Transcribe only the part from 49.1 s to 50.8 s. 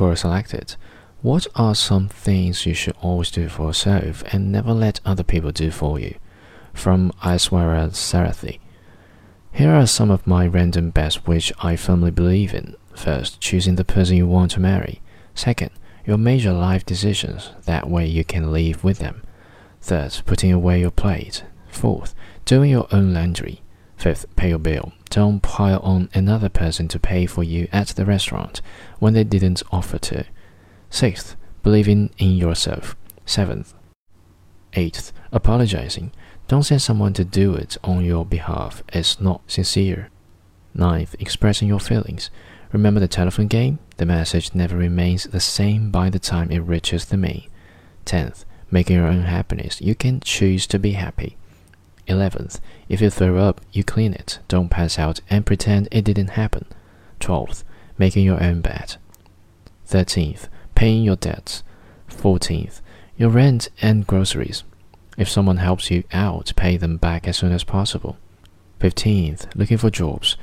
happiness. You can choose to